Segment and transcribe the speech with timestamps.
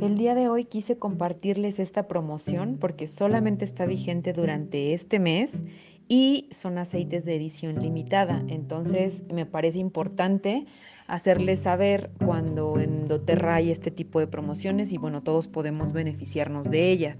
[0.00, 5.62] El día de hoy quise compartirles esta promoción porque solamente está vigente durante este mes
[6.08, 8.42] y son aceites de edición limitada.
[8.48, 10.64] Entonces me parece importante
[11.06, 16.70] hacerles saber cuando en doTERRA hay este tipo de promociones y bueno, todos podemos beneficiarnos
[16.70, 17.16] de ella.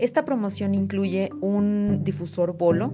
[0.00, 2.92] Esta promoción incluye un difusor bolo,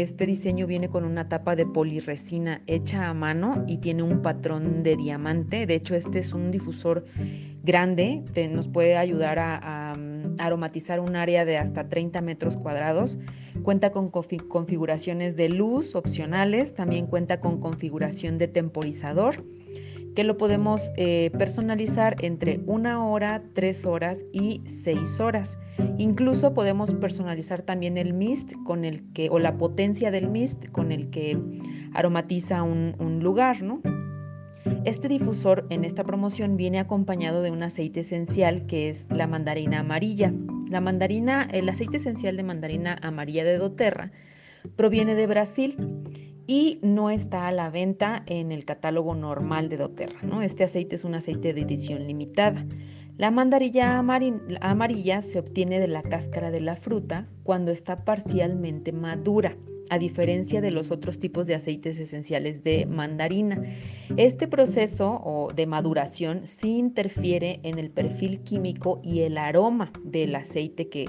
[0.00, 4.82] este diseño viene con una tapa de poliresina hecha a mano y tiene un patrón
[4.82, 5.66] de diamante.
[5.66, 7.04] De hecho, este es un difusor
[7.62, 13.18] grande, nos puede ayudar a, mm, aromatizar un área de hasta 30 metros cuadrados.
[13.62, 19.44] Cuenta con configuraciones de luz opcionales, también cuenta con configuración de temporizador
[20.14, 25.58] que lo podemos eh, personalizar entre una hora, tres horas y seis horas.
[25.98, 30.92] Incluso podemos personalizar también el mist con el que, o la potencia del mist con
[30.92, 31.38] el que
[31.94, 33.80] aromatiza un, un lugar, ¿no?
[34.84, 39.80] Este difusor en esta promoción viene acompañado de un aceite esencial que es la mandarina
[39.80, 40.32] amarilla.
[40.70, 44.12] La mandarina, el aceite esencial de mandarina amarilla de doTERRA
[44.76, 45.76] proviene de Brasil
[46.46, 50.44] y no está a la venta en el catálogo normal de doTERRA.
[50.44, 52.66] Este aceite es un aceite de edición limitada.
[53.18, 59.56] La mandarilla amarilla se obtiene de la cáscara de la fruta cuando está parcialmente madura
[59.90, 63.62] a diferencia de los otros tipos de aceites esenciales de mandarina.
[64.16, 70.88] Este proceso de maduración sí interfiere en el perfil químico y el aroma del aceite
[70.88, 71.04] que,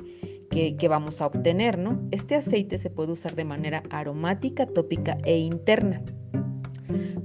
[0.54, 2.00] que, vamos a obtener, ¿no?
[2.12, 6.02] Este aceite se puede usar de manera aromática, tópica e interna.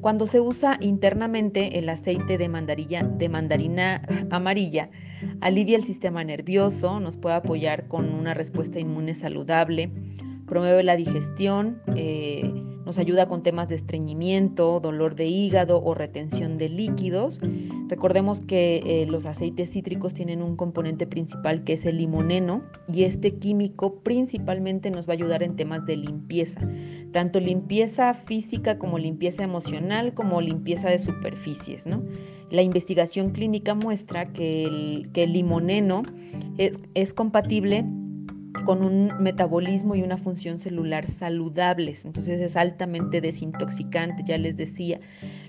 [0.00, 4.90] Cuando se usa internamente el aceite de, de mandarina amarilla,
[5.40, 9.90] alivia el sistema nervioso, nos puede apoyar con una respuesta inmune saludable,
[10.46, 12.50] promueve la digestión, eh,
[12.88, 17.38] nos ayuda con temas de estreñimiento, dolor de hígado o retención de líquidos.
[17.86, 23.02] Recordemos que eh, los aceites cítricos tienen un componente principal que es el limoneno y
[23.02, 26.62] este químico principalmente nos va a ayudar en temas de limpieza,
[27.12, 31.84] tanto limpieza física como limpieza emocional como limpieza de superficies.
[32.50, 36.00] La investigación clínica muestra que el, limoneno
[36.56, 37.84] es, es compatible
[38.68, 42.04] con un metabolismo y una función celular saludables.
[42.04, 45.00] Entonces es altamente desintoxicante, ya les decía.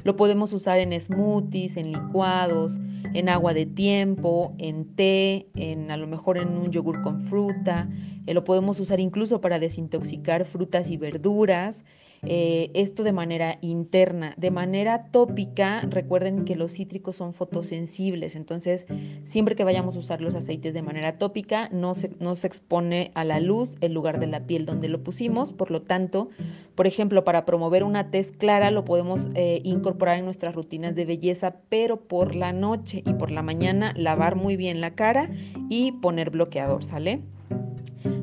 [0.05, 2.79] Lo podemos usar en smoothies, en licuados,
[3.13, 7.89] en agua de tiempo, en té, en a lo mejor en un yogur con fruta.
[8.25, 11.83] Eh, lo podemos usar incluso para desintoxicar frutas y verduras.
[12.23, 14.33] Eh, esto de manera interna.
[14.37, 18.85] De manera tópica, recuerden que los cítricos son fotosensibles, entonces
[19.23, 23.11] siempre que vayamos a usar los aceites de manera tópica, no se, no se expone
[23.15, 26.29] a la luz el lugar de la piel donde lo pusimos, por lo tanto,
[26.75, 31.05] por ejemplo, para promover una tez clara lo podemos eh, incorporar en nuestras rutinas de
[31.05, 35.29] belleza, pero por la noche y por la mañana lavar muy bien la cara
[35.69, 37.21] y poner bloqueador, ¿sale?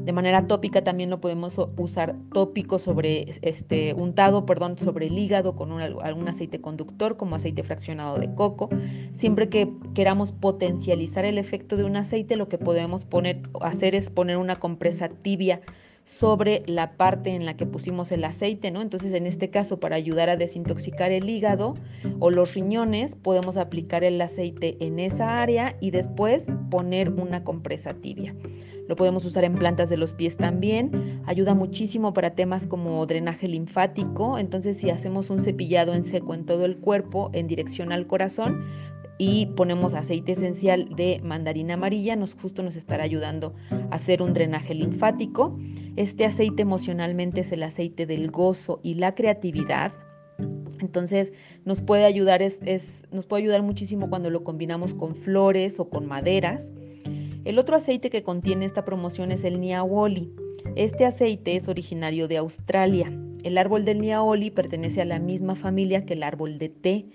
[0.06, 5.56] De manera tópica también lo podemos usar tópico sobre este untado, perdón, sobre el hígado
[5.56, 8.68] con algún aceite conductor como aceite fraccionado de coco.
[9.14, 14.08] Siempre que queramos potencializar el efecto de un aceite, lo que podemos poner, hacer es
[14.08, 15.60] poner una compresa tibia
[16.06, 18.80] sobre la parte en la que pusimos el aceite, ¿no?
[18.80, 21.74] Entonces, en este caso, para ayudar a desintoxicar el hígado
[22.20, 27.92] o los riñones, podemos aplicar el aceite en esa área y después poner una compresa
[27.92, 28.36] tibia.
[28.88, 31.20] Lo podemos usar en plantas de los pies también.
[31.26, 34.38] Ayuda muchísimo para temas como drenaje linfático.
[34.38, 38.64] Entonces, si hacemos un cepillado en seco en todo el cuerpo en dirección al corazón,
[39.18, 43.54] y ponemos aceite esencial de mandarina amarilla, nos justo nos estará ayudando
[43.90, 45.56] a hacer un drenaje linfático.
[45.96, 49.92] Este aceite emocionalmente es el aceite del gozo y la creatividad.
[50.80, 51.32] Entonces
[51.64, 52.60] nos puede ayudar, es,
[53.10, 56.74] nos puede ayudar muchísimo cuando lo combinamos con flores o con maderas.
[57.44, 60.30] El otro aceite que contiene esta promoción es el Niawoli.
[60.74, 63.10] Este aceite es originario de Australia.
[63.42, 67.06] El árbol del Niaoli pertenece a la misma familia que el árbol de té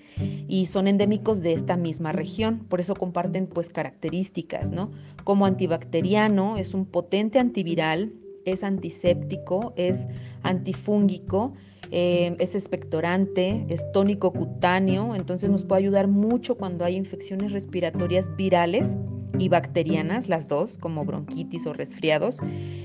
[0.48, 4.92] y son endémicos de esta misma región, por eso comparten pues características, ¿no?
[5.26, 8.14] Como antibacteriano, es un potente antiviral,
[8.46, 10.08] es antiséptico, es
[10.44, 11.54] antifúngico,
[11.92, 18.36] eh, es expectorante, es tónico cutáneo, entonces nos puede ayudar mucho cuando hay infecciones respiratorias
[18.36, 18.98] virales
[19.40, 22.40] y bacterianas, las dos, como bronquitis o resfriados.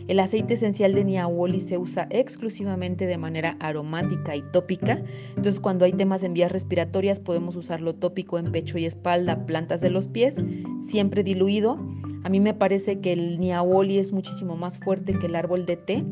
[0.08, 5.02] El aceite esencial de Niawoli se usa exclusivamente de manera aromática y tópica.
[5.31, 9.81] Entonces, cuando hay temas en vías respiratorias, podemos usarlo tópico en pecho y espalda, plantas
[9.81, 10.43] de los pies,
[10.81, 11.78] siempre diluido.
[12.25, 15.76] A mí me parece que el Niawoli es muchísimo más fuerte que el árbol de
[15.76, 16.04] té,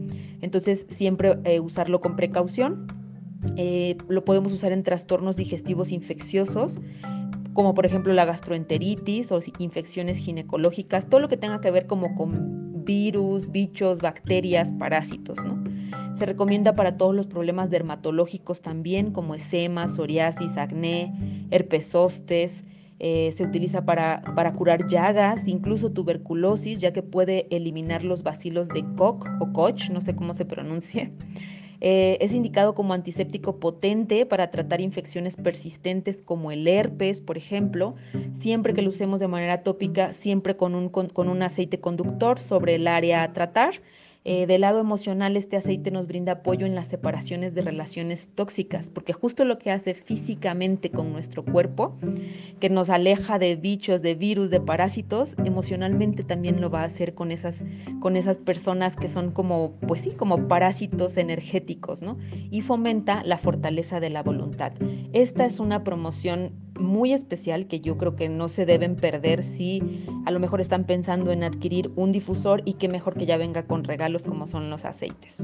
[0.43, 2.87] entonces siempre eh, usarlo con precaución.
[3.57, 6.81] Eh, lo podemos usar en trastornos digestivos infecciosos
[7.55, 12.15] como por ejemplo la gastroenteritis o infecciones ginecológicas, todo lo que tenga que ver como
[12.17, 15.63] con virus, bichos, bacterias, parásitos, ¿no?
[16.15, 22.65] Se recomienda para todos los problemas dermatológicos también, como eczema, psoriasis, acné, herpes zostes.
[23.01, 28.69] Eh, se utiliza para, para, curar llagas, incluso tuberculosis, ya que puede eliminar los bacilos
[28.69, 31.11] de Koch o Koch, no sé cómo se pronuncia.
[31.87, 37.95] Eh, es indicado como antiséptico potente para tratar infecciones persistentes como el herpes, por ejemplo,
[38.33, 42.77] siempre que lo usemos de manera tópica, siempre con un, con un aceite conductor sobre
[42.77, 43.83] el área a tratar
[44.27, 48.89] eh, del lado emocional, este aceite nos brinda apoyo en las separaciones de relaciones tóxicas,
[48.89, 51.95] porque justo lo que hace físicamente con nuestro cuerpo,
[52.59, 57.13] que nos aleja de bichos, de virus, de parásitos, emocionalmente también lo va a hacer
[57.13, 57.65] con esas,
[58.01, 62.17] con esas personas que son como, pues sí, como parásitos energéticos, ¿no?
[62.51, 64.73] Y fomenta la fortaleza de la voluntad.
[65.13, 69.83] Esta es una promoción muy especial que yo creo que no se deben perder si
[70.27, 73.63] a lo mejor están pensando en adquirir un difusor y qué mejor que ya venga
[73.63, 75.39] con regalos como son los aceites.